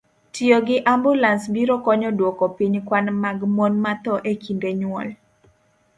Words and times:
Tiyo 0.33 0.57
gi 0.67 0.77
ambulans 0.93 1.43
biro 1.53 1.75
konyo 1.85 2.09
dwoko 2.19 2.45
piny 2.57 2.75
kwan 2.87 3.07
mag 3.23 3.39
mon 3.55 3.73
mathoo 3.83 4.19
e 4.31 4.33
kinde 4.43 4.69
nyuol. 4.79 5.09